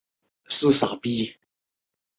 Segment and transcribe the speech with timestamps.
[0.03, 0.07] 至五代
[0.75, 1.35] 时迁居蒙城。